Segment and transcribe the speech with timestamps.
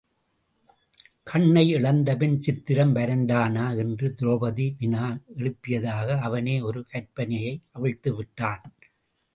[1.23, 3.77] கண்ணை இழந்தபின் சித்திரம் வரைந்தானா?
[3.77, 5.05] என்று திரெளபதி வினா
[5.37, 8.63] எழுப்பியதாக அவனே ஒரு கற்பனையை அவிழ்த்துவிட்டான்.